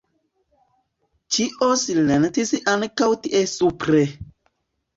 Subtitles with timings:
[1.35, 4.05] Ĉio silentis ankaŭ tie supre.